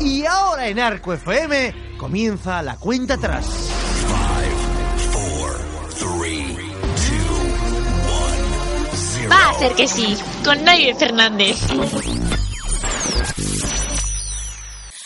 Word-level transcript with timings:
Y 0.00 0.24
ahora 0.26 0.68
en 0.68 0.78
Arco 0.80 1.12
FM 1.12 1.96
comienza 1.96 2.62
la 2.62 2.76
cuenta 2.76 3.14
atrás. 3.14 3.46
Va 9.30 9.48
a 9.50 9.54
ser 9.58 9.72
que 9.74 9.88
sí, 9.88 10.16
con 10.44 10.64
Nayer 10.64 10.94
Fernández. 10.96 11.56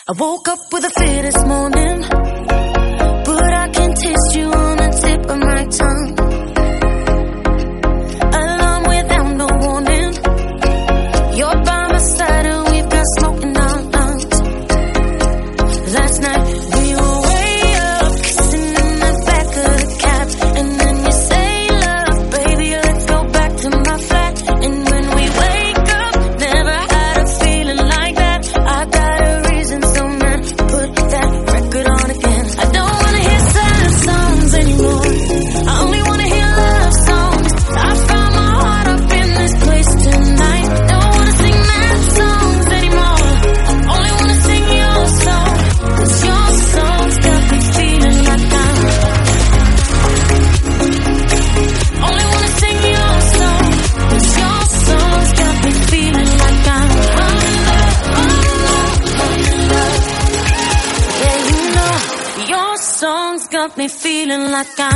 I 0.07 0.11
woke 0.17 0.47
up 0.47 0.59
with 0.73 0.85
a 0.85 0.89
fear 0.89 1.21
this 1.21 1.45
morning, 1.45 2.01
but 3.25 3.53
I 3.53 3.69
can 3.71 3.93
taste 3.93 4.35
you 4.35 4.51
on 4.51 4.77
the 4.77 4.89
tip 5.01 5.29
of 5.29 5.37
my 5.37 5.65
tongue. 5.65 6.18
깎아. 64.63 64.88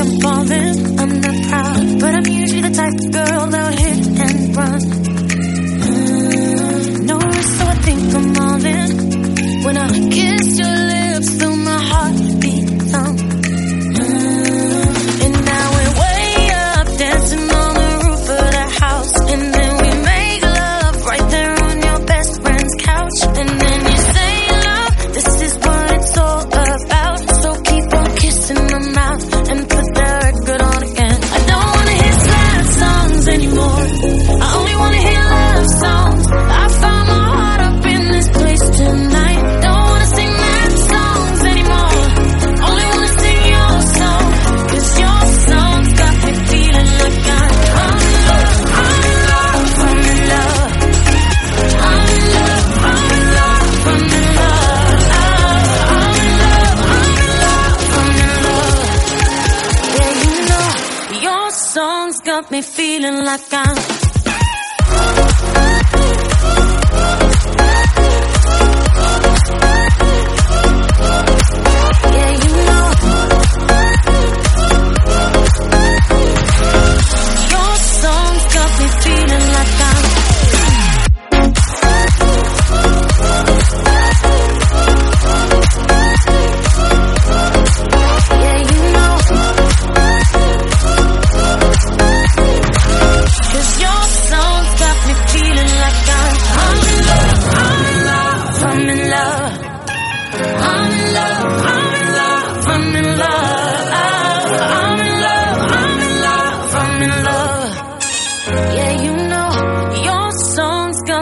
I'm 0.00 0.18
falling. 0.18 0.98
I'm 0.98 1.20
not 1.20 1.48
proud, 1.50 2.00
but 2.00 2.14
I'm 2.14 2.26
usually 2.26 2.62
the 2.62 2.70
type 2.70 2.94
of 2.94 3.12
girl. 3.12 3.39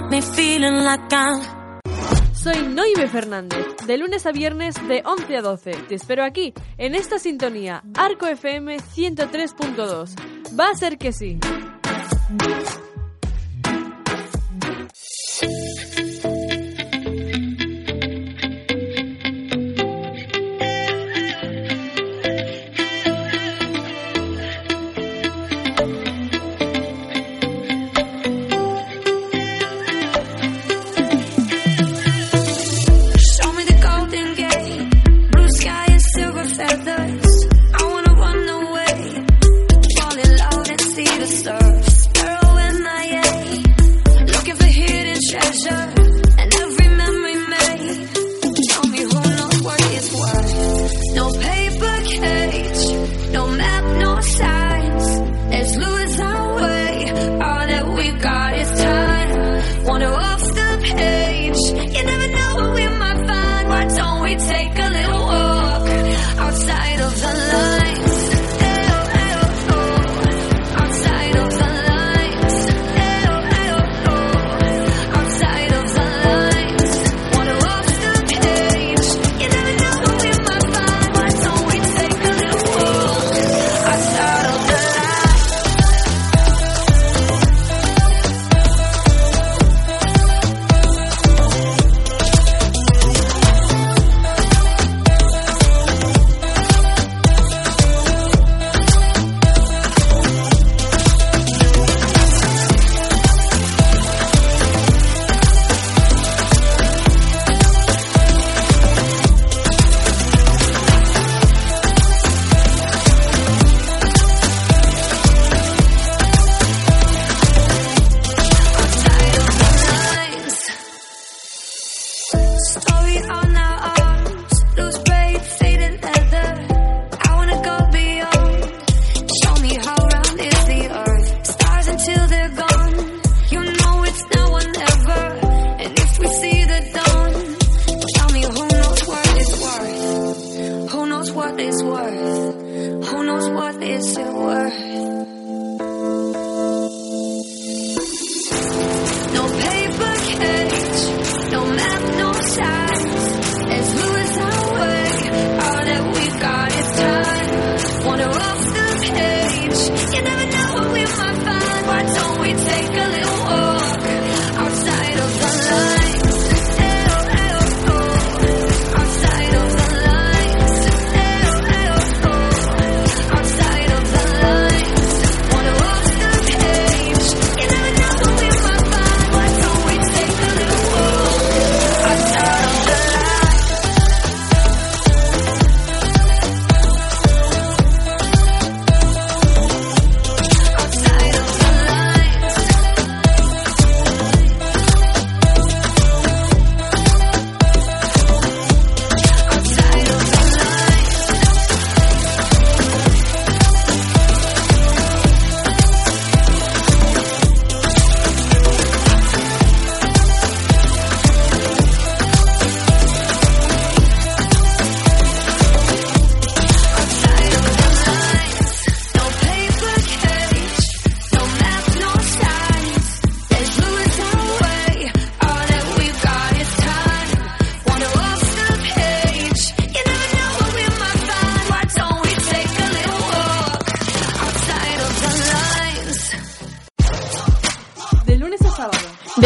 got 0.08 0.10
me 0.10 0.22
feeling 0.22 0.84
like 0.84 1.12
I'm 1.12 1.42
soy 2.32 2.62
Noime 2.62 3.08
Fernández, 3.08 3.66
de 3.86 3.98
lunes 3.98 4.24
a 4.24 4.32
viernes 4.32 4.74
de 4.88 5.02
11 5.04 5.36
a 5.36 5.42
12. 5.42 5.72
Te 5.88 5.94
espero 5.96 6.24
aquí, 6.24 6.54
en 6.78 6.94
esta 6.94 7.19
sintonía, 7.19 7.82
Arco 7.94 8.26
FM 8.26 8.78
103.2. 8.78 10.58
Va 10.58 10.70
a 10.70 10.74
ser 10.74 10.98
que 10.98 11.12
sí. 11.12 11.38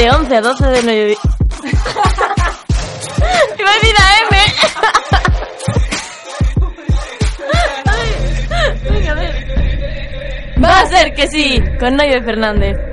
De 0.02 0.10
11 0.10 0.34
a 0.34 0.40
12 0.40 0.66
de 0.66 0.82
noviembre. 0.82 1.16
Iba 3.56 3.70
a 3.70 3.75
decir 3.75 3.94
a 4.00 4.19
M. 4.19 4.34
a 9.08 9.14
ver. 9.14 9.34
Va 10.60 10.81
a 10.81 10.87
ser 10.87 11.14
que 11.14 11.28
sí, 11.28 11.62
con 11.78 11.94
Noyo 11.94 12.20
Fernández. 12.25 12.91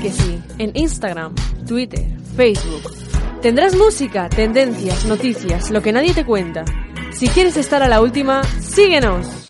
Que 0.00 0.10
sí. 0.10 0.42
En 0.58 0.72
Instagram, 0.74 1.34
Twitter, 1.68 2.04
Facebook. 2.34 2.90
Tendrás 3.42 3.76
música, 3.76 4.28
tendencias, 4.30 5.04
noticias, 5.04 5.70
lo 5.70 5.82
que 5.82 5.92
nadie 5.92 6.14
te 6.14 6.24
cuenta. 6.24 6.64
Si 7.12 7.28
quieres 7.28 7.58
estar 7.58 7.82
a 7.82 7.88
la 7.88 8.00
última, 8.00 8.42
síguenos. 8.60 9.41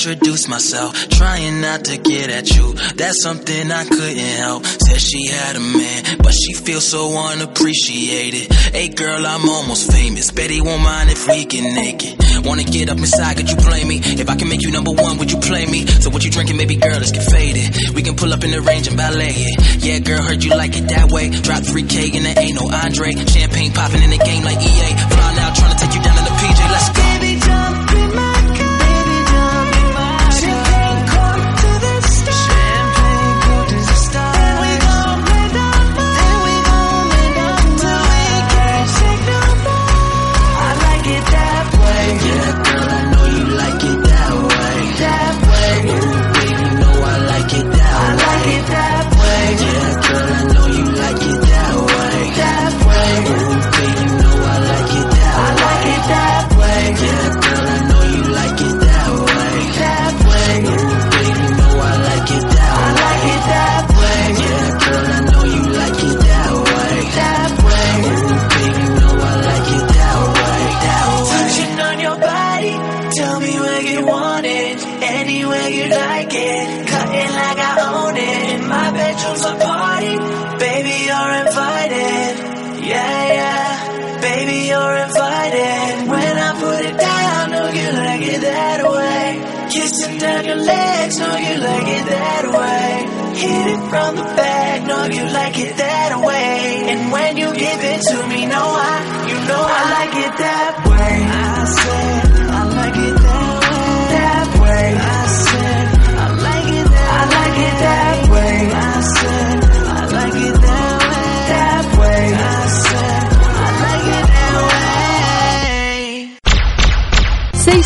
introduce 0.00 0.48
myself, 0.48 0.96
trying 1.10 1.60
not 1.60 1.84
to 1.84 1.98
get 1.98 2.30
at 2.30 2.48
you. 2.56 2.72
That's 2.96 3.22
something 3.22 3.70
I 3.70 3.84
couldn't 3.84 4.16
help. 4.40 4.64
Said 4.64 4.96
she 4.96 5.26
had 5.26 5.56
a 5.56 5.60
man, 5.60 6.16
but 6.24 6.32
she 6.32 6.54
feels 6.54 6.88
so 6.88 7.12
unappreciated. 7.12 8.50
Hey 8.72 8.88
girl, 8.88 9.26
I'm 9.26 9.46
almost 9.46 9.92
famous. 9.92 10.30
Betty 10.30 10.62
won't 10.62 10.82
mind 10.82 11.10
if 11.10 11.28
we 11.28 11.44
get 11.44 11.64
naked. 11.64 12.16
Wanna 12.46 12.64
get 12.64 12.88
up 12.88 12.96
inside, 12.96 13.36
could 13.36 13.50
you 13.50 13.56
play 13.56 13.84
me? 13.84 14.00
If 14.00 14.30
I 14.30 14.36
can 14.36 14.48
make 14.48 14.62
you 14.62 14.72
number 14.72 14.92
one, 14.92 15.18
would 15.18 15.30
you 15.30 15.38
play 15.38 15.66
me? 15.66 15.86
So 15.86 16.08
what 16.08 16.24
you 16.24 16.30
drinking, 16.30 16.56
baby 16.56 16.76
girl, 16.76 16.96
let's 16.96 17.12
get 17.12 17.24
faded. 17.24 17.94
We 17.94 18.00
can 18.00 18.16
pull 18.16 18.32
up 18.32 18.42
in 18.42 18.52
the 18.52 18.62
range 18.62 18.88
and 18.88 18.96
ballet 18.96 19.36
it. 19.36 19.84
Yeah, 19.84 19.98
girl, 19.98 20.22
heard 20.22 20.42
you 20.42 20.56
like 20.56 20.78
it 20.78 20.88
that 20.88 21.12
way. 21.12 21.28
Drop 21.28 21.62
3K 21.62 22.16
and 22.16 22.24
there 22.24 22.38
ain't 22.38 22.56
no 22.56 22.70
Andre. 22.72 23.12
Champagne 23.12 23.72
popping 23.72 24.02
in 24.02 24.08
the 24.08 24.18
game 24.24 24.44
like 24.44 24.64
EA. 24.64 24.96
Fly 25.12 25.34
now, 25.36 25.52
trying 25.52 25.76
to 25.76 25.84
take 25.84 25.94
you 25.94 26.00
down 26.00 26.16
in 26.16 26.24
the 26.24 26.30
PJ, 26.40 26.72
let's 26.72 26.88
go. 26.96 27.09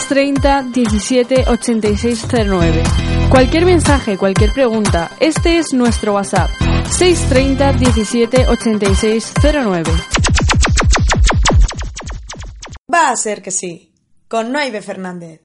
630 0.09 0.65
17 0.71 1.45
8609. 1.49 2.83
Cualquier 3.31 3.65
mensaje, 3.65 4.19
cualquier 4.19 4.53
pregunta, 4.53 5.11
este 5.19 5.57
es 5.57 5.73
nuestro 5.73 6.13
WhatsApp. 6.13 6.51
630 6.91 7.73
17 7.73 8.49
8609. 8.49 9.93
Va 12.93 13.09
a 13.09 13.17
ser 13.17 13.41
que 13.41 13.51
sí, 13.51 13.95
con 14.29 14.53
Noive 14.53 14.83
Fernández. 14.83 15.41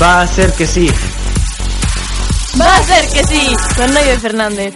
Va 0.00 0.22
a 0.22 0.26
ser 0.28 0.52
que 0.52 0.66
sí. 0.66 0.88
Va 2.60 2.76
a 2.76 2.82
ser 2.84 3.08
que 3.12 3.24
sí. 3.24 3.56
Con 3.76 3.92
Noime 3.92 4.18
Fernández. 4.18 4.74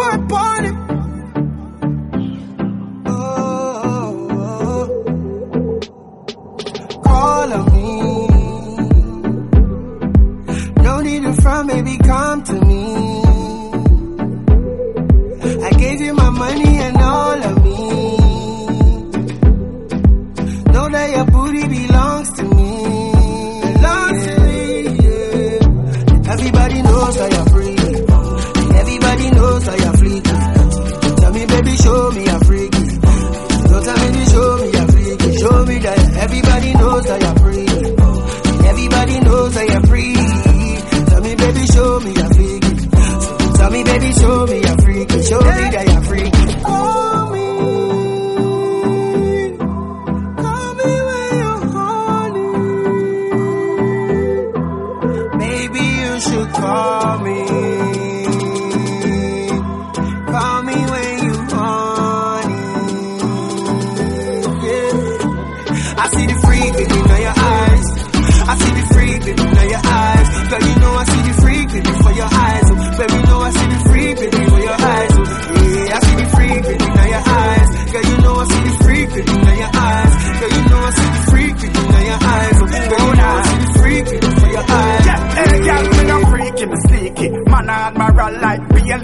Bye, 0.00 0.18
bye, 0.28 0.79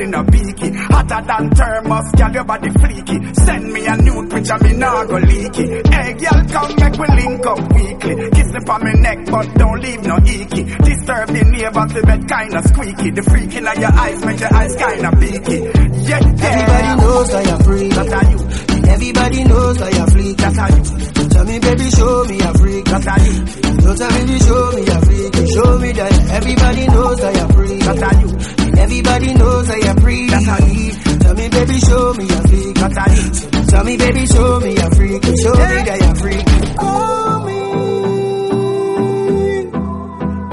in 0.00 0.14
a 0.14 0.22
beaky. 0.24 0.70
Hotter 0.72 1.22
than 1.26 1.50
thermos, 1.50 2.10
girl, 2.12 2.32
your 2.32 2.44
body 2.44 2.70
freaky. 2.70 3.34
Send 3.34 3.72
me 3.72 3.86
a 3.86 3.96
nude 3.96 4.30
picture, 4.30 4.58
me 4.62 4.72
nah 4.74 5.04
go 5.04 5.16
leaky. 5.16 5.66
Hey, 5.90 6.12
girl, 6.14 6.40
come 6.52 6.72
make 6.76 6.96
we 6.98 7.06
link 7.16 7.46
up 7.46 7.60
weekly. 7.74 8.30
Kiss 8.30 8.52
me 8.52 8.60
on 8.68 8.84
me 8.84 8.92
neck, 9.00 9.18
but 9.30 9.46
don't 9.54 9.80
leave 9.80 10.02
no 10.02 10.16
icky. 10.16 10.62
Disturb 10.64 11.28
the 11.28 11.42
neighbors, 11.44 11.92
the 11.92 12.02
bed 12.06 12.22
kinda 12.28 12.60
squeaky. 12.68 13.10
The 13.10 13.22
freak 13.22 13.54
in 13.54 13.64
your 13.64 13.92
eyes 13.92 14.24
make 14.24 14.40
your 14.40 14.54
eyes 14.54 14.74
kinda 14.76 15.10
beaky. 15.16 15.58
Yeah, 16.06 16.20
yeah. 16.20 16.46
Everybody 16.46 16.92
knows 17.02 17.28
that 17.30 17.46
you're 17.46 17.62
free. 17.66 17.88
That's 17.88 18.12
how 18.12 18.30
you. 18.30 18.38
Everybody 18.86 19.44
knows 19.44 19.76
that 19.78 19.94
you're 19.94 20.06
freak. 20.06 20.36
That's 20.36 20.56
how 20.58 20.68
you. 20.76 20.82
Tell 21.28 21.44
me, 21.44 21.58
baby, 21.58 21.90
show 21.90 22.24
me 22.24 22.36
you're 22.38 22.54
freak. 22.54 22.84
That's 22.84 23.06
how 23.06 23.22
you. 23.24 23.44
Don't 23.76 23.96
tell 23.98 24.26
me, 24.26 24.38
show 24.40 24.72
me 24.72 24.82
you're 24.86 25.02
freak. 25.06 25.34
Show 25.52 25.78
me 25.78 25.92
that 25.92 26.12
everybody 26.30 26.86
knows 26.86 27.18
that 27.20 27.34
you're 27.36 27.48
free. 27.52 27.78
That's 27.78 28.02
how 28.02 28.20
you. 28.20 28.55
Everybody 28.78 29.34
knows 29.34 29.70
I 29.70 29.78
am 29.88 29.96
free. 29.98 30.28
That's 30.28 30.46
how 30.46 30.58
you. 30.66 30.92
Tell 31.18 31.34
me, 31.34 31.48
baby, 31.48 31.78
show 31.80 32.14
me 32.14 32.24
you're 32.26 32.42
freak. 32.42 32.74
That's 32.76 32.96
how 32.96 33.12
you. 33.14 33.30
Tell 33.66 33.84
me, 33.84 33.96
baby, 33.96 34.26
show 34.26 34.60
me 34.60 34.74
you're 34.74 34.90
freak. 34.90 35.24
Show 35.24 35.54
me 35.54 35.82
that 35.88 35.98
you're 36.00 36.14
freak. 36.16 36.46
Call 36.76 37.40
me. 37.46 37.60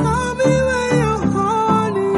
Call 0.04 0.36
me 0.36 0.52
when 0.70 0.90
you're 1.04 1.22
horny. 1.34 2.12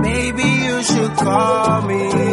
Maybe 0.00 0.42
you 0.42 0.82
should 0.82 1.12
call 1.16 1.82
me. 1.82 2.25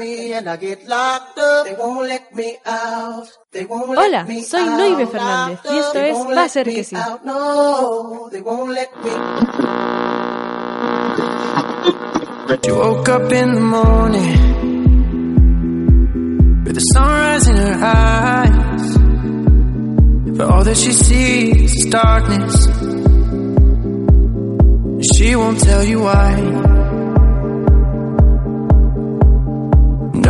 Me 0.00 0.32
and 0.32 0.48
I 0.48 0.56
get 0.56 0.86
locked 0.88 1.38
up. 1.38 1.66
They 1.66 1.74
won't 1.74 2.08
let 2.08 2.34
me 2.34 2.56
out. 2.64 3.28
They 3.52 3.64
won't 3.66 3.90
let 3.90 3.98
Hola, 3.98 4.24
me 4.24 4.42
soy. 4.42 4.64
Noive 4.64 5.06
Fernández 5.06 5.60
y 5.70 5.78
esto 5.78 5.98
es 5.98 6.16
Va 6.36 6.44
a 6.44 6.48
ser 6.48 6.64
que 6.64 6.82
sí. 6.84 6.96
out. 6.96 7.22
No, 7.24 8.28
they 8.32 8.40
won't 8.42 8.70
let 8.72 8.90
me. 9.04 9.10
She 12.64 12.72
woke 12.72 13.08
up 13.08 13.32
in 13.32 13.54
the 13.54 13.60
morning 13.60 14.34
with 16.64 16.74
the 16.74 16.80
sunrise 16.94 17.46
in 17.48 17.56
her 17.56 17.78
eyes. 17.82 18.96
But 20.36 20.46
all 20.50 20.64
that 20.64 20.76
she 20.76 20.92
sees 20.92 21.74
is 21.74 21.86
darkness. 21.86 22.54
She 25.16 25.36
won't 25.36 25.58
tell 25.60 25.84
you 25.84 26.00
why. 26.00 26.59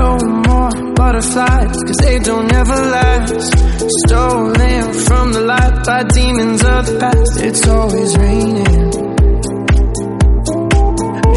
No 0.00 0.16
more 0.16 0.70
butterflies, 0.94 1.76
cause 1.86 1.96
they 1.98 2.18
don't 2.20 2.50
ever 2.50 2.80
last. 2.96 3.52
Stolen 4.06 4.92
from 5.06 5.32
the 5.34 5.42
light 5.42 5.84
by 5.84 6.04
demons 6.04 6.64
of 6.64 6.86
the 6.86 6.98
past. 6.98 7.40
It's 7.48 7.68
always 7.68 8.16
raining. 8.16 8.90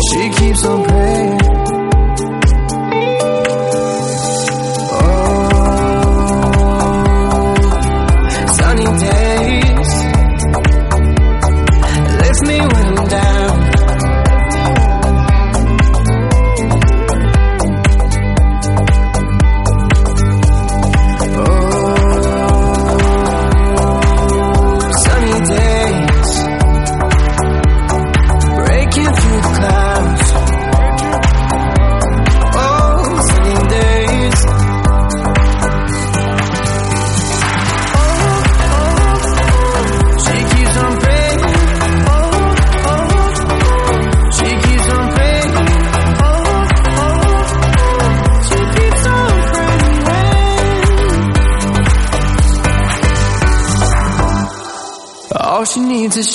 She 0.08 0.24
keeps 0.40 0.66
on 0.66 0.88
praying. 0.88 1.43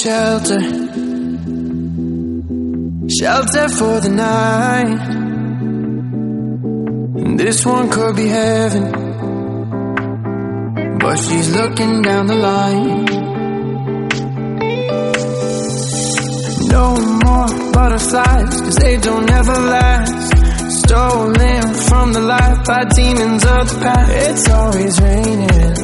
Shelter. 0.09 0.61
Shelter 3.19 3.69
for 3.79 3.97
the 4.05 4.13
night. 4.29 5.01
And 7.21 7.39
this 7.39 7.67
one 7.67 7.91
could 7.91 8.17
be 8.17 8.29
heaven. 8.29 8.85
But 11.03 11.17
she's 11.25 11.49
looking 11.59 12.03
down 12.09 12.27
the 12.27 12.39
line. 12.51 13.05
No 16.77 16.87
more 17.25 17.49
butterflies, 17.77 18.61
cause 18.65 18.77
they 18.77 18.97
don't 18.97 19.31
ever 19.41 19.59
last. 19.75 20.17
Stolen 20.85 21.65
from 21.89 22.13
the 22.15 22.23
light 22.33 22.59
by 22.67 22.81
demons 22.97 23.45
of 23.45 23.65
the 23.71 23.79
past. 23.85 24.11
It's 24.31 24.49
always 24.49 25.01
raining. 25.01 25.78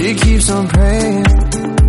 She 0.00 0.14
keeps 0.14 0.48
on 0.48 0.66
praying. 0.66 1.79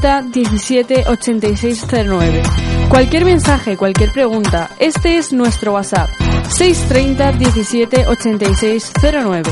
630 0.00 0.30
17 0.32 1.04
86 1.08 1.86
09. 1.90 2.42
Cualquier 2.88 3.24
mensaje, 3.24 3.76
cualquier 3.76 4.12
pregunta, 4.12 4.70
este 4.78 5.18
es 5.18 5.32
nuestro 5.32 5.72
WhatsApp. 5.72 6.08
630 6.50 7.32
17 7.32 8.06
86 8.06 8.92
09. 9.02 9.50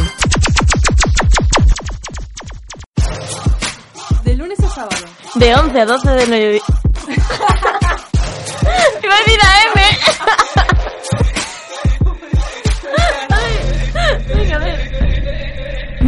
De 4.23 4.37
lunes 4.37 4.61
a 4.61 4.69
sábado. 4.69 4.97
De 5.35 5.53
11 5.53 5.81
a 5.81 5.85
12 5.85 6.11
de 6.11 6.27
mediodía. 6.27 6.63
Iba 9.03 9.15
a 9.15 9.19
decir 9.19 9.41
a 9.43 9.63
M. 9.65 9.83
Venga, 14.35 14.57
a 14.57 14.59
ver. 14.61 14.79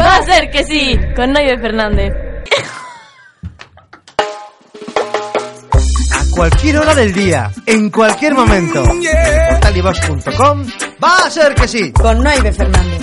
Va 0.01 0.17
a 0.17 0.23
ser 0.23 0.51
que 0.51 0.63
sí, 0.63 0.97
con 1.17 1.33
Noive 1.33 1.59
Fernández. 1.59 2.28
Cualquier 6.39 6.79
hora 6.79 6.95
del 6.95 7.13
día, 7.13 7.51
en 7.67 7.91
cualquier 7.91 8.33
momento. 8.33 8.85
Portalibos.com 8.85 10.65
va 11.03 11.27
a 11.27 11.31
ser 11.31 11.53
que 11.53 11.67
sí. 11.67 11.93
Con 11.93 12.23
Noive 12.23 12.53
Fernández. 12.53 13.03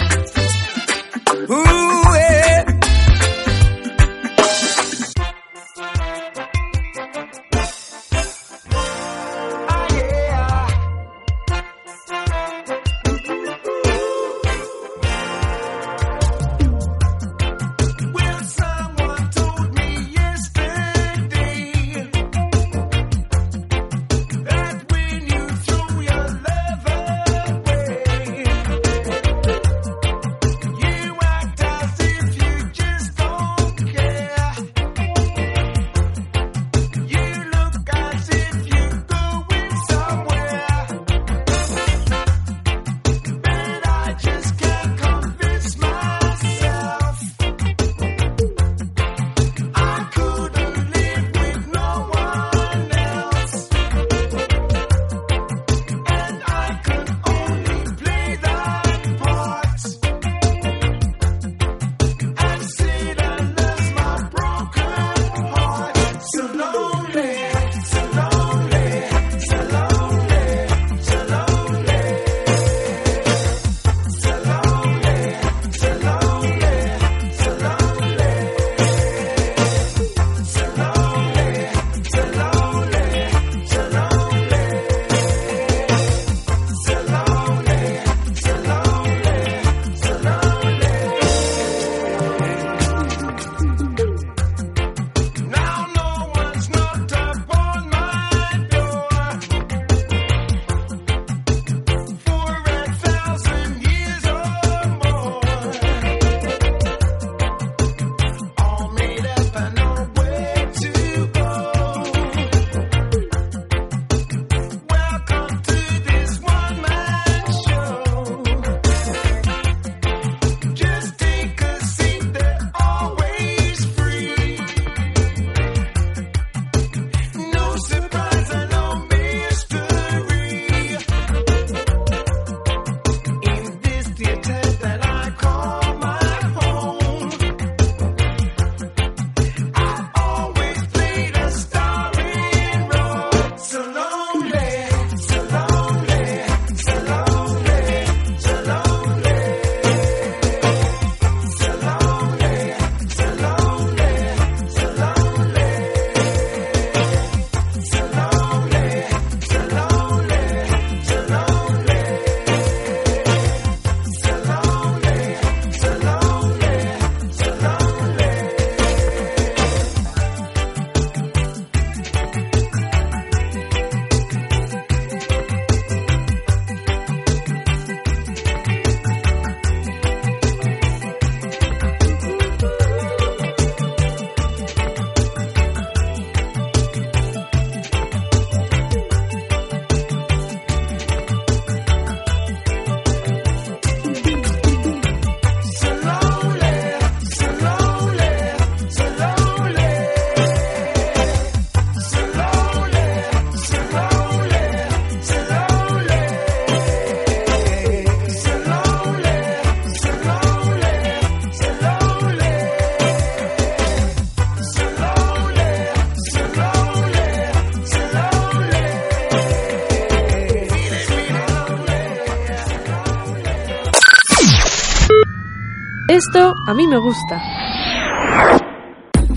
A 226.68 226.74
mí 226.74 226.88
me 226.88 226.98
gusta. 226.98 227.36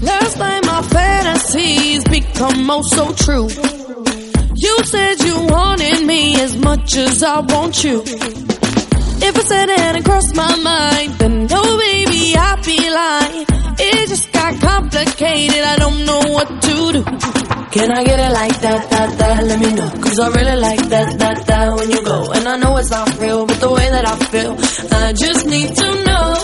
Last 0.00 0.38
night 0.38 0.64
my 0.64 0.80
fantasies 0.80 2.02
become 2.04 2.70
oh 2.70 2.80
so 2.80 3.12
true. 3.12 3.48
You 4.54 4.76
said 4.84 5.20
you 5.20 5.36
wanted 5.46 6.06
me 6.06 6.40
as 6.40 6.56
much 6.56 6.96
as 6.96 7.22
I 7.22 7.40
want 7.40 7.84
you. 7.84 8.02
If 8.06 9.36
I 9.36 9.42
said 9.42 9.68
it 9.68 9.78
and 9.78 10.02
crossed 10.06 10.34
my 10.34 10.56
mind, 10.56 11.12
then 11.18 11.46
no 11.48 11.60
oh 11.62 11.78
baby 11.78 12.34
I'd 12.34 12.64
be 12.64 12.78
lying. 12.88 13.46
It 13.78 14.08
just 14.08 14.32
got 14.32 14.58
complicated, 14.62 15.62
I 15.62 15.76
don't 15.76 16.06
know 16.06 16.32
what 16.32 16.48
to 16.48 16.92
do. 16.92 17.04
Can 17.72 17.92
I 17.92 18.04
get 18.04 18.18
it 18.18 18.32
like 18.32 18.58
that, 18.62 18.88
that, 18.88 19.18
that, 19.18 19.44
let 19.44 19.60
me 19.60 19.74
know 19.74 19.90
Cause 20.00 20.18
I 20.18 20.28
really 20.28 20.58
like 20.58 20.88
that, 20.88 21.18
that, 21.18 21.46
that 21.46 21.76
when 21.76 21.90
you 21.90 22.02
go 22.02 22.32
And 22.32 22.48
I 22.48 22.56
know 22.56 22.74
it's 22.78 22.90
not 22.90 23.18
real, 23.20 23.44
but 23.44 23.60
the 23.60 23.70
way 23.70 23.90
that 23.90 24.08
I 24.08 24.16
feel 24.32 24.56
I 24.96 25.12
just 25.12 25.46
need 25.46 25.76
to 25.76 26.04
know 26.04 26.37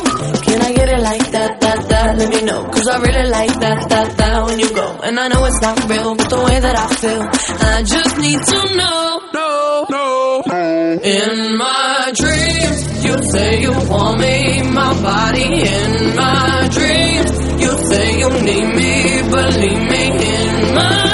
let 2.25 2.35
me 2.35 2.47
know. 2.47 2.65
Cause 2.65 2.87
I 2.89 2.99
really 3.01 3.29
like 3.29 3.55
that, 3.61 3.89
that, 3.89 4.17
that 4.17 4.47
when 4.47 4.59
you 4.59 4.75
go. 4.75 5.01
And 5.03 5.19
I 5.19 5.29
know 5.29 5.45
it's 5.45 5.61
not 5.61 5.77
real, 5.89 6.15
but 6.15 6.29
the 6.31 6.43
way 6.43 6.59
that 6.61 6.77
I 6.77 6.89
feel, 6.95 7.23
I 7.69 7.83
just 7.83 8.19
need 8.19 8.41
to 8.41 8.77
know. 8.77 9.21
No, 9.35 9.87
no. 9.91 10.43
In 11.03 11.57
my 11.59 12.13
dreams, 12.15 13.05
you 13.05 13.15
say 13.33 13.61
you 13.61 13.73
want 13.91 14.21
me, 14.21 14.63
my 14.71 14.93
body. 15.03 15.63
In 15.69 16.17
my 16.17 16.69
dreams, 16.73 17.31
you 17.61 17.73
say 17.91 18.19
you 18.19 18.31
need 18.49 18.69
me, 18.79 18.93
believe 19.31 19.83
me. 19.93 20.05
In 20.33 20.75
my 20.75 21.14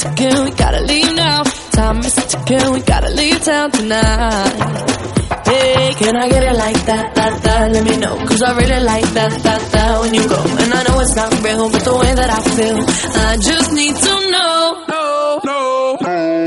ticking, 0.00 0.44
we 0.44 0.50
gotta 0.52 0.80
leave 0.80 1.14
now. 1.14 1.42
Time 1.72 1.98
is 1.98 2.14
ticking, 2.14 2.72
we 2.72 2.80
gotta 2.80 3.10
leave 3.10 3.40
town 3.44 3.70
tonight. 3.70 5.00
Hey, 5.44 5.92
can 5.98 6.16
I 6.16 6.28
get 6.28 6.42
it 6.42 6.56
like 6.56 6.80
that, 6.86 7.14
that, 7.14 7.42
that? 7.42 7.72
Let 7.72 7.84
me 7.84 7.96
know, 7.98 8.16
cause 8.26 8.42
I 8.42 8.56
really 8.56 8.82
like 8.84 9.08
that, 9.18 9.32
that, 9.42 9.60
that 9.72 10.00
when 10.00 10.14
you 10.14 10.26
go. 10.28 10.40
And 10.62 10.72
I 10.72 10.82
know 10.84 11.00
it's 11.00 11.14
not 11.16 11.30
real, 11.44 11.68
but 11.70 11.82
the 11.84 11.96
way 11.96 12.14
that 12.14 12.30
I 12.30 12.40
feel, 12.56 12.78
I 13.28 13.36
just 13.36 13.72
need 13.72 13.94
to 13.94 14.14
know. 14.32 14.84
No, 14.88 15.40
no. 15.44 15.98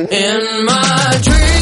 In 0.09 0.65
my 0.65 1.19
dreams. 1.21 1.52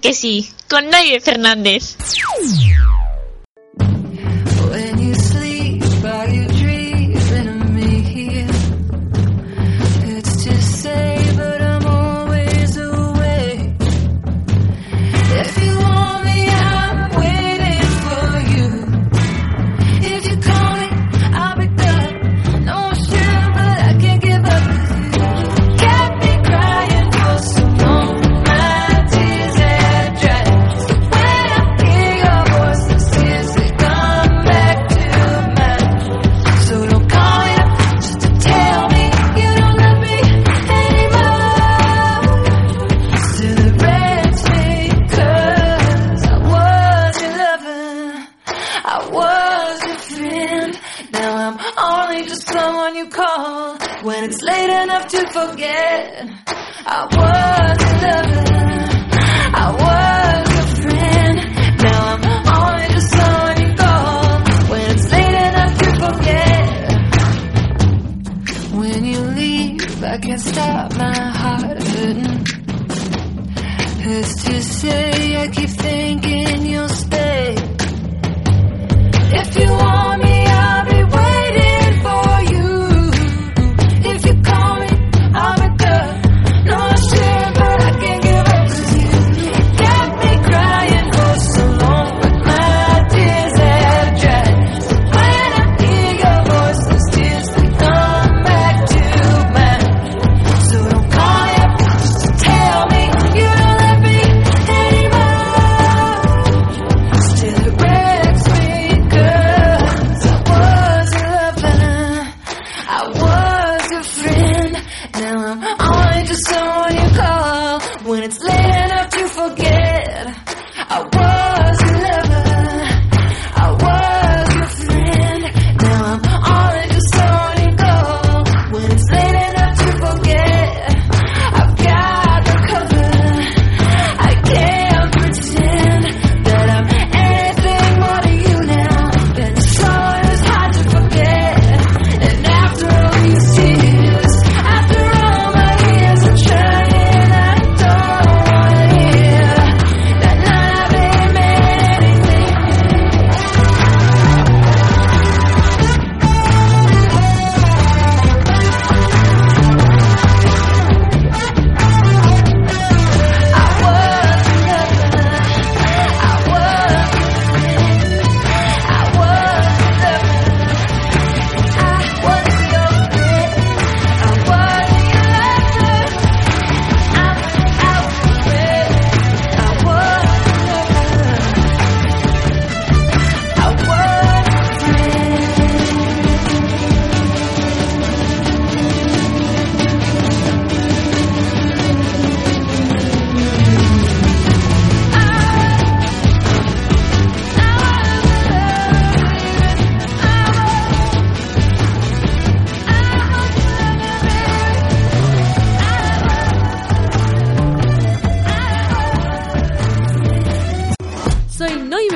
que 0.00 0.14
sí, 0.14 0.50
con 0.68 0.88
Naye 0.88 1.20
Fernández. 1.20 1.96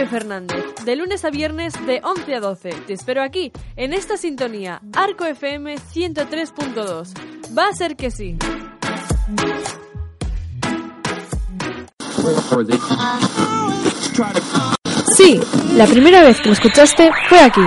Fernández, 0.08 0.64
de 0.84 0.96
lunes 0.96 1.24
a 1.24 1.30
viernes 1.30 1.74
de 1.86 2.00
11 2.02 2.34
a 2.34 2.40
12. 2.40 2.70
Te 2.86 2.92
espero 2.92 3.22
aquí, 3.22 3.52
en 3.76 3.92
esta 3.92 4.16
sintonía, 4.16 4.80
Arco 4.92 5.24
FM 5.24 5.76
103.2. 5.76 7.56
Va 7.56 7.68
a 7.68 7.72
ser 7.72 7.96
que 7.96 8.10
sí. 8.10 8.36
Sí, 15.16 15.40
la 15.74 15.86
primera 15.86 16.22
vez 16.22 16.40
que 16.40 16.48
lo 16.48 16.52
escuchaste 16.52 17.10
fue 17.28 17.40
aquí. 17.40 17.62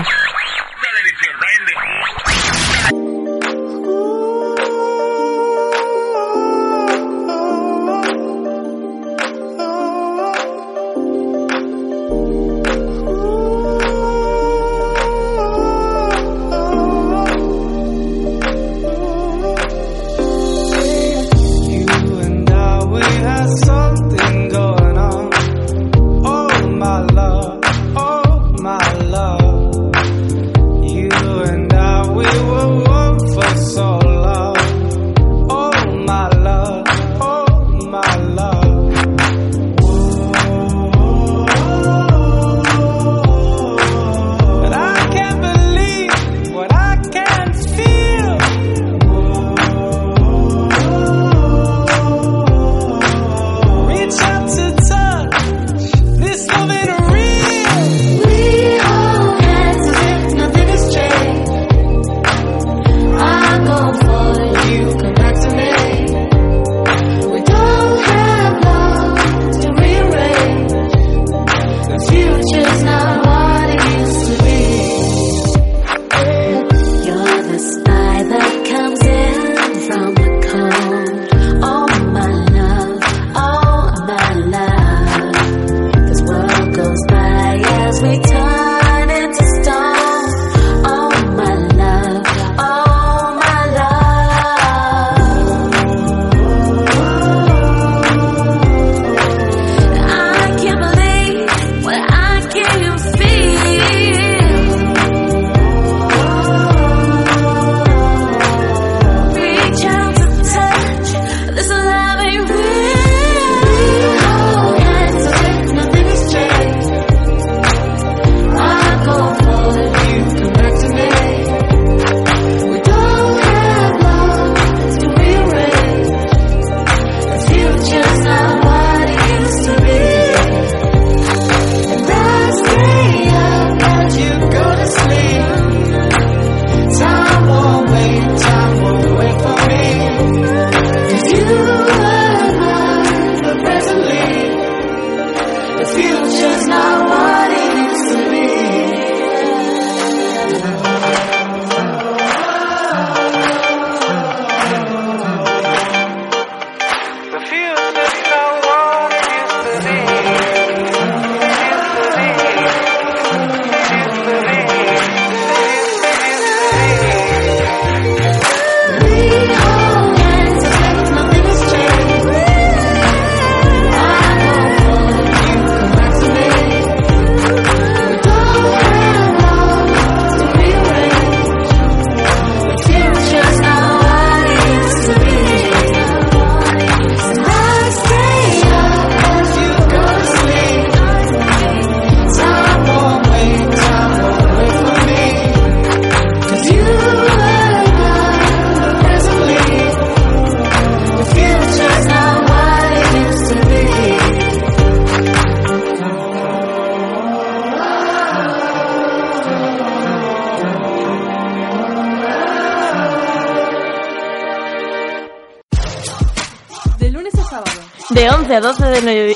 11 218.49 218.55
a 218.55 218.61
12 218.61 218.85
de 218.85 219.01
noviembre. 219.01 219.35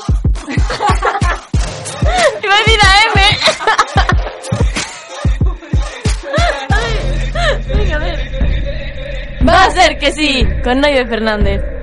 Iba 2.42 2.54
a 2.54 2.58
decir 2.58 2.80
a 2.82 3.02
M. 3.04 3.20
Ay, 6.70 6.94
venga, 7.68 7.94
a 7.94 7.98
ver. 8.00 8.18
Va 9.48 9.64
a 9.66 9.70
ser 9.70 9.98
que 9.98 10.10
sí, 10.10 10.44
con 10.64 10.80
Noye 10.80 11.06
Fernández. 11.06 11.73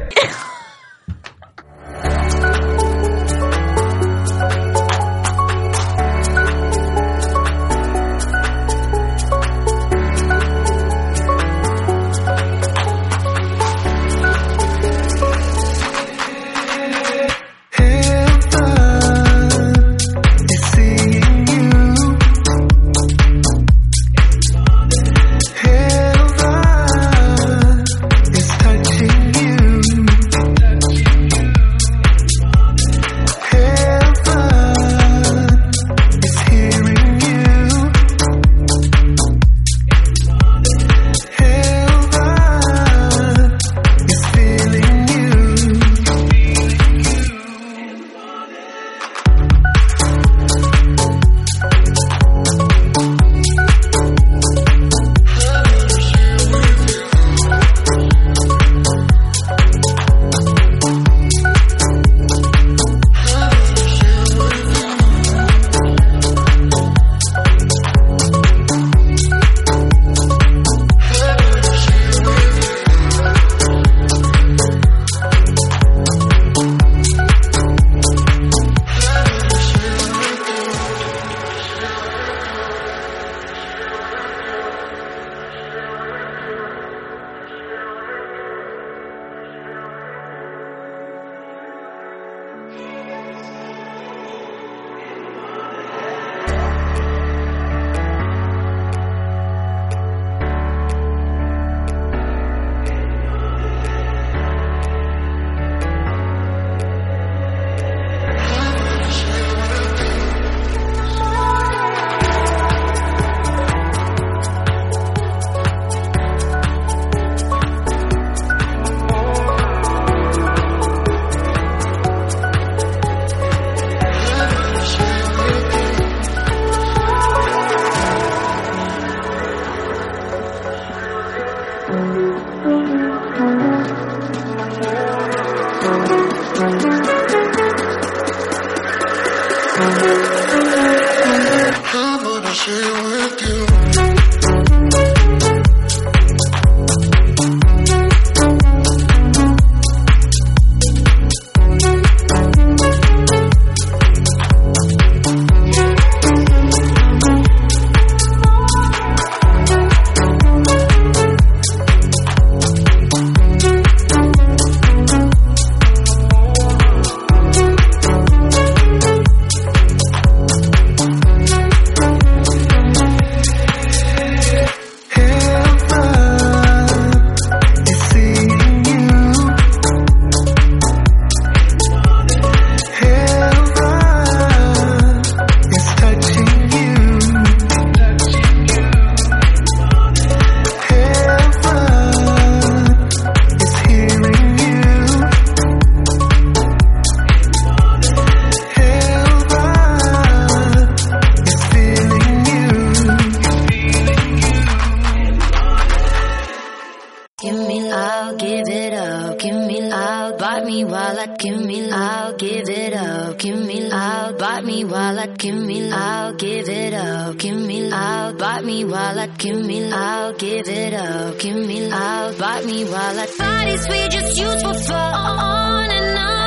while 219.21 219.37
give 219.37 219.65
me. 219.65 219.91
I'll 219.91 220.33
give 220.33 220.67
it 220.67 220.93
up, 220.93 221.39
give 221.39 221.55
me 221.55 221.87
love. 221.87 222.39
Bite 222.39 222.65
me 222.65 222.85
while 222.85 223.19
I 223.19 223.27
bodies 223.37 223.87
we 223.87 224.07
just 224.09 224.37
use 224.37 224.61
for 224.63 224.73
fun 224.73 225.13
on 225.13 225.91
and 225.91 226.17
on. 226.17 226.40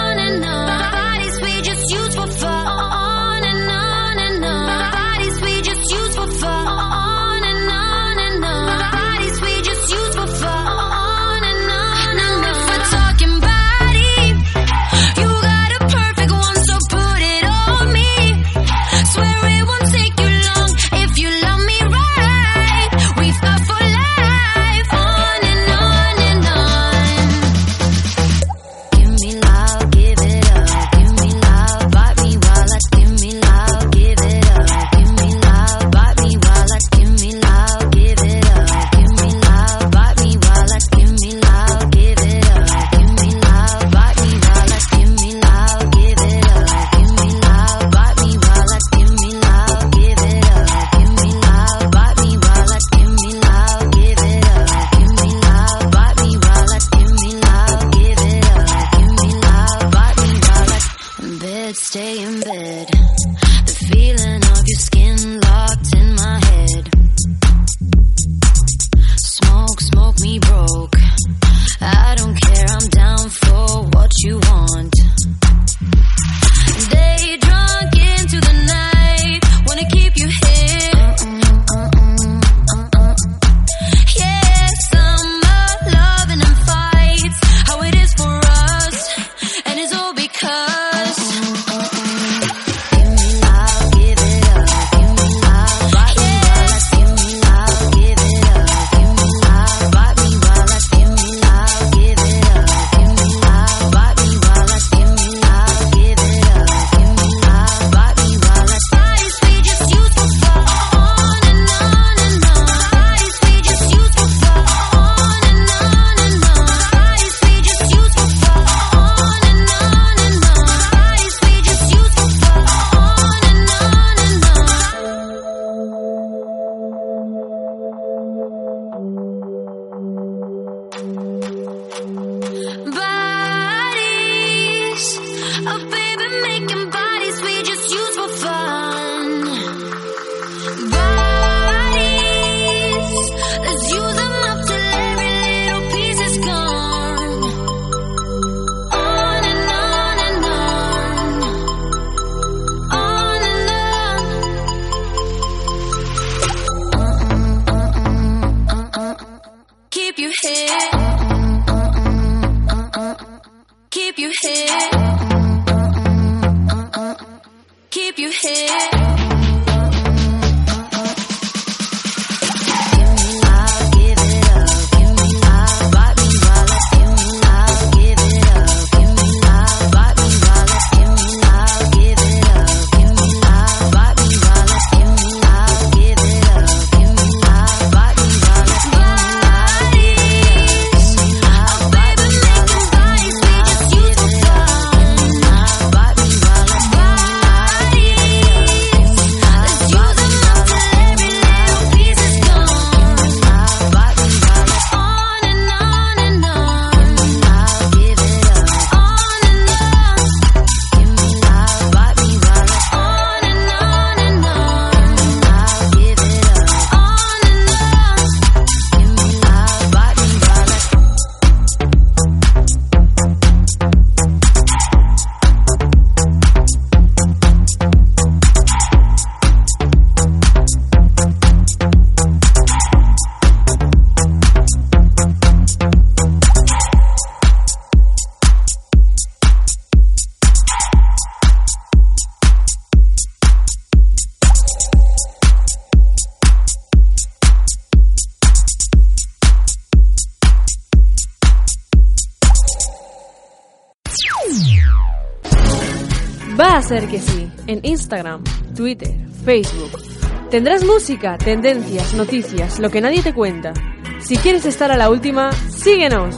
Música, 261.05 261.37
tendencias, 261.37 262.15
noticias, 262.15 262.79
lo 262.79 262.89
que 262.89 263.03
nadie 263.03 263.23
te 263.23 263.35
cuenta. 263.35 263.75
Si 264.21 264.39
quieres 264.39 264.65
estar 264.65 264.91
a 264.91 264.97
la 264.97 265.11
última, 265.11 265.53
síguenos. 265.53 266.35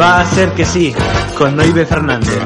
Va 0.00 0.20
a 0.22 0.24
ser 0.24 0.52
que 0.52 0.64
sí, 0.64 0.94
con 1.36 1.54
Noive 1.54 1.84
Fernández. 1.84 2.40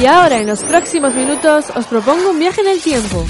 Y 0.00 0.06
ahora, 0.06 0.38
en 0.38 0.46
los 0.46 0.62
próximos 0.62 1.14
minutos, 1.14 1.66
os 1.76 1.84
propongo 1.84 2.30
un 2.30 2.38
viaje 2.38 2.62
en 2.62 2.68
el 2.68 2.80
tiempo. 2.80 3.26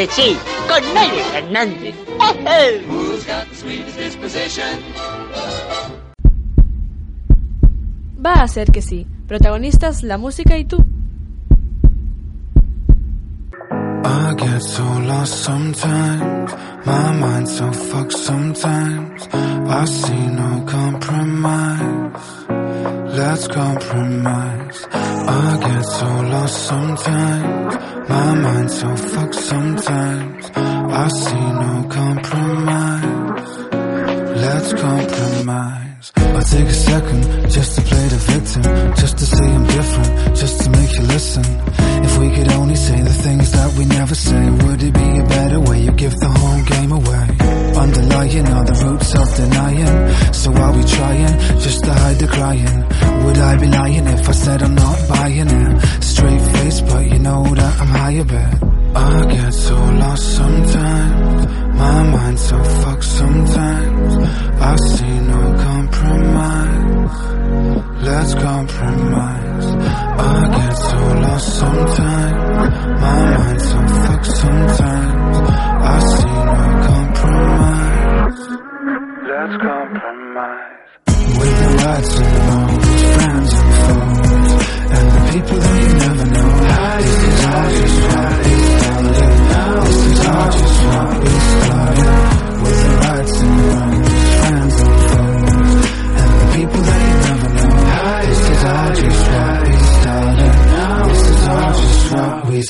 Que 0.00 0.06
sí, 0.06 0.34
con 0.66 0.80
Nelly 0.94 1.20
Fernández. 1.30 1.94
Va 8.24 8.32
a 8.32 8.48
ser 8.48 8.72
que 8.72 8.80
sí. 8.80 9.06
Protagonistas 9.28 10.02
la 10.02 10.16
música 10.16 10.56
y 10.56 10.64
tú. 10.64 10.82
I 14.02 14.34
get 14.38 14.62
so 14.62 14.84
lost 15.00 15.34
sometimes. 15.44 16.54
My 16.86 17.12
mind's 17.20 17.58
so 17.58 17.70
fucked 17.70 18.14
sometimes. 18.14 19.28
I 19.34 19.84
see 19.84 20.28
no 20.28 20.64
compromise. 20.64 22.39
Let's 23.12 23.48
compromise. 23.48 24.86
I 24.92 25.58
get 25.60 25.82
so 25.82 26.06
lost 26.06 26.66
sometimes. 26.66 28.08
My 28.08 28.34
mind's 28.34 28.80
so 28.80 28.96
fucked 28.96 29.34
sometimes. 29.34 30.50
I 30.54 31.08
see 31.08 31.46
no 31.64 31.86
compromise. 31.88 33.58
Let's 34.44 34.72
compromise. 34.74 36.12
I'll 36.16 36.42
take 36.42 36.68
a 36.68 36.72
second 36.72 37.50
just 37.50 37.74
to 37.76 37.82
play 37.82 38.08
the 38.08 38.20
victim. 38.32 38.62
Just 38.94 39.18
to 39.18 39.26
say 39.26 39.44
I'm 39.44 39.66
different. 39.66 40.36
Just 40.36 40.60
to 40.62 40.70
make 40.70 40.92
you 40.92 41.02
listen. 41.02 41.89
We 42.20 42.28
could 42.36 42.52
only 42.52 42.76
say 42.76 43.00
the 43.00 43.14
things 43.24 43.50
that 43.52 43.72
we 43.78 43.86
never 43.86 44.14
say, 44.14 44.50
would 44.50 44.82
it 44.82 44.92
be 44.92 45.18
a 45.18 45.24
better 45.24 45.60
way? 45.60 45.80
You 45.84 45.92
give 45.92 46.12
the 46.12 46.28
whole 46.28 46.62
game 46.64 46.92
away. 46.92 47.26
Underlying 47.84 48.46
are 48.46 48.64
the 48.64 48.76
roots 48.84 49.14
of 49.14 49.34
denying. 49.36 50.32
So 50.34 50.52
are 50.52 50.72
we 50.76 50.84
trying 50.84 51.38
just 51.60 51.82
to 51.84 51.94
hide 51.94 52.18
the 52.18 52.26
crying? 52.28 52.80
Would 53.24 53.38
I 53.38 53.56
be 53.56 53.68
lying 53.68 54.06
if 54.06 54.28
I 54.28 54.32
said 54.32 54.62
I'm 54.62 54.74
not 54.74 55.08
buying 55.08 55.48
it? 55.48 55.80
Straight 56.04 56.42
face, 56.52 56.82
but 56.82 57.10
you 57.10 57.18
know 57.20 57.42
that 57.54 57.80
I'm 57.80 57.88
high 57.88 58.12
a 58.12 58.24
bit. 58.24 58.54
I 58.94 59.26
get 59.32 59.54
so 59.54 59.76
lost 59.76 60.36
sometimes. 60.36 61.46
My 61.80 62.02
mind's 62.02 62.42
so 62.42 62.62
fucked 62.62 63.04
sometimes. 63.04 64.14
I 64.60 64.76
see 64.76 65.20
no 65.32 65.54
compromise. 65.64 67.16
Let's 68.04 68.34
compromise. 68.34 70.09
I 70.20 70.48
get 70.56 70.76
so 70.76 70.98
lost 71.24 71.48
sometimes. 71.58 72.40
My 73.00 73.16
mind's 73.38 73.64
so 73.70 73.78
fucked 74.02 74.32
sometimes. 74.42 75.36
I 75.82 75.98
see 76.10 76.36
no 76.48 76.56
compromise. 76.88 78.40
Let's 79.30 79.56
compromise. 79.68 80.90
With 81.38 81.56
the 81.60 81.68
rights 81.84 82.14
and 82.20 82.32
the 82.48 82.49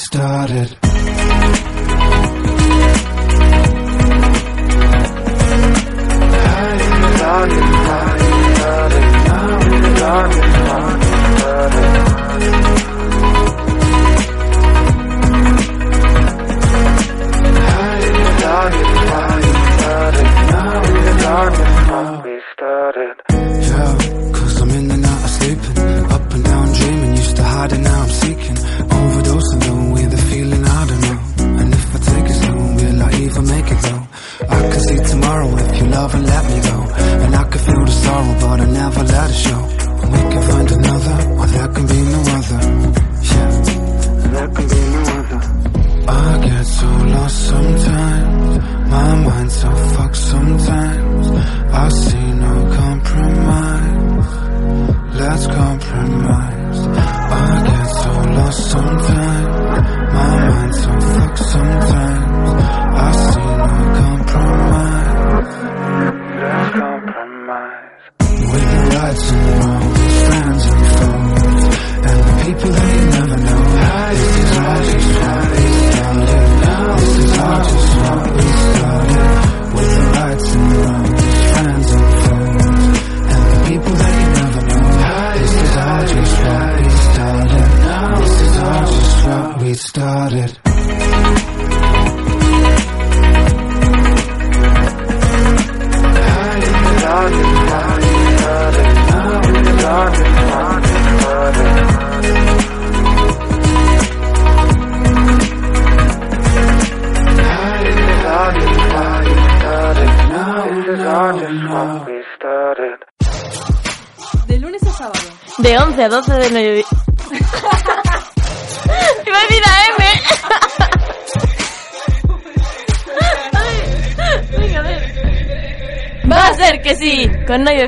started. 0.01 0.90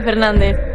Fernández. 0.02 0.71